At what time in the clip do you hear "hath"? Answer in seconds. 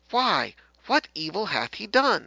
1.45-1.75